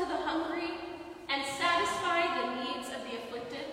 [0.00, 0.70] to the hungry
[1.28, 3.66] and satisfy the needs of the afflicted,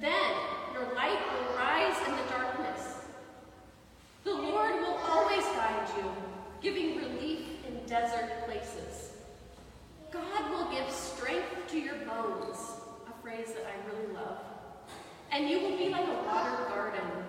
[0.00, 0.34] then
[0.74, 2.96] your light will rise in the darkness.
[4.24, 6.10] The Lord will always guide you,
[6.60, 9.12] giving relief in desert places.
[10.10, 12.58] God will give strength to your bones,
[13.06, 14.38] a phrase that I really love,
[15.30, 17.21] and you will be like a water garden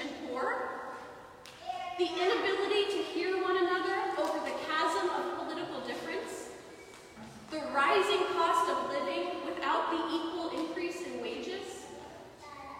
[0.00, 0.68] and poor,
[1.98, 6.50] the inability to hear one another over the chasm of political difference,
[7.50, 11.86] the rising cost of living without the equal increase in wages,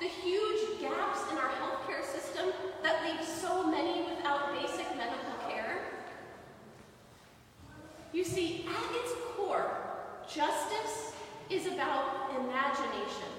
[0.00, 5.80] the huge gaps in our healthcare system that leave so many without basic medical care.
[8.12, 9.70] You see, at its core,
[10.32, 11.12] justice
[11.50, 13.37] is about imagination.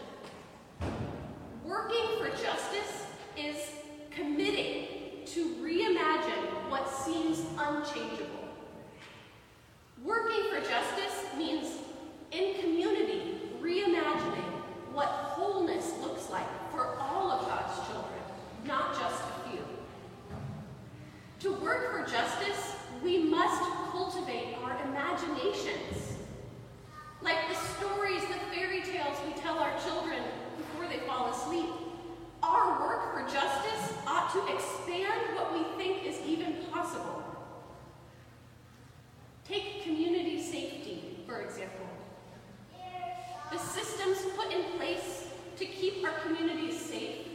[46.21, 47.27] community safe.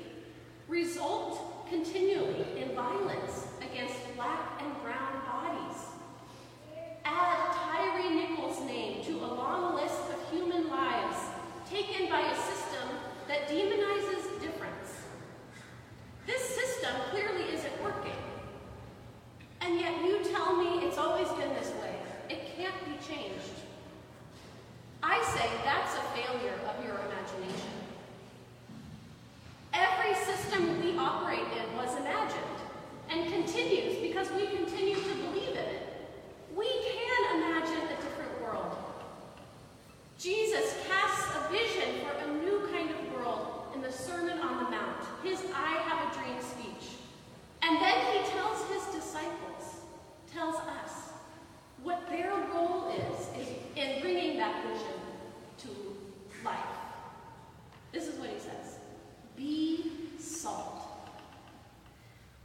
[0.69, 1.44] Result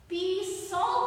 [0.09, 0.98] Be salt.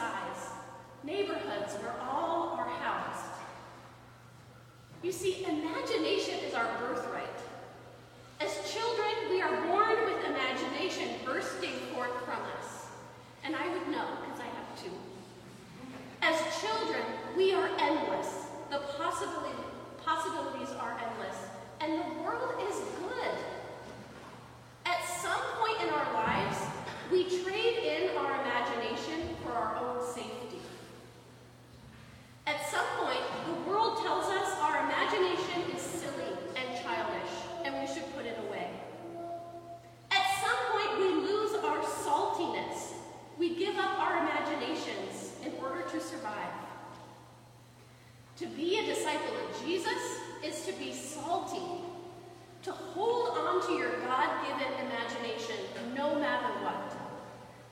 [0.00, 0.42] size,
[1.04, 3.26] neighborhoods where all are housed.
[5.02, 7.40] You see, imagination is our birthright.
[8.40, 12.86] As children, we are born with imagination bursting forth from us.
[13.44, 14.92] And I would know because I have two.
[16.22, 17.02] As children,
[17.36, 18.46] we are endless.
[18.70, 19.64] The possibilities,
[20.04, 21.36] possibilities are endless.
[21.80, 23.09] And the world is good.
[49.00, 51.62] disciple of Jesus is to be salty,
[52.62, 55.56] to hold on to your God given imagination
[55.96, 56.94] no matter what,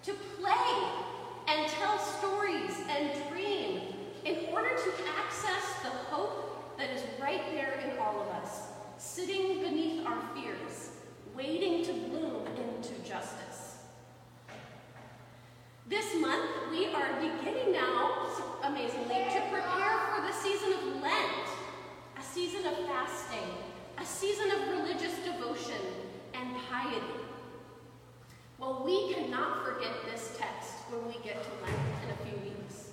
[0.04, 0.88] to play
[1.48, 3.82] and tell stories and dream
[4.24, 8.62] in order to access the hope that is right there in all of us,
[8.96, 10.92] sitting beneath our fears,
[11.36, 13.76] waiting to bloom into justice.
[15.86, 16.86] This month, we
[22.98, 23.54] fasting,
[23.98, 25.82] a season of religious devotion
[26.34, 27.20] and piety.
[28.58, 32.90] Well, we cannot forget this text when we get to Lent in a few weeks.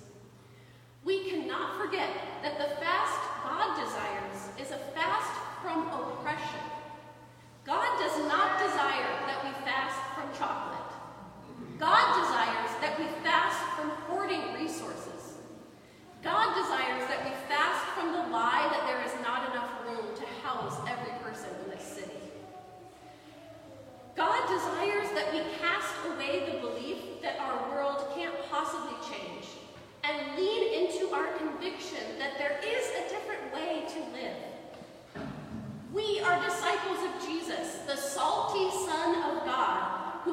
[1.04, 2.10] We cannot forget
[2.42, 5.32] that the fast God desires is a fast
[5.62, 6.62] from oppression.
[7.64, 9.05] God does not desire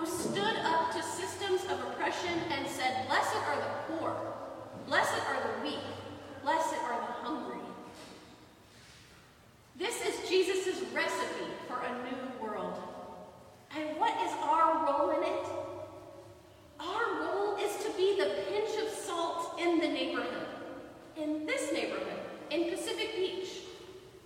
[0.03, 4.15] who stood up to systems of oppression and said, Blessed are the poor,
[4.85, 5.79] blessed are the weak,
[6.43, 7.59] blessed are the hungry.
[9.77, 12.77] This is Jesus' recipe for a new world.
[13.77, 15.45] And what is our role in it?
[16.79, 20.47] Our role is to be the pinch of salt in the neighborhood,
[21.15, 22.19] in this neighborhood,
[22.51, 23.47] in Pacific Beach,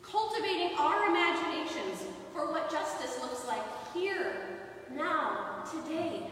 [0.01, 2.03] cultivating our imaginations
[2.33, 4.57] for what justice looks like here,
[4.95, 6.23] now, today.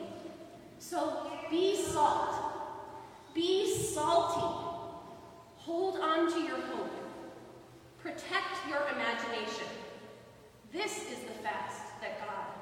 [0.80, 2.36] So be salt.
[3.34, 4.66] Be salty.
[5.58, 6.92] Hold on to your hope.
[8.02, 9.68] Protect your imagination.
[10.72, 12.55] This is the fast that God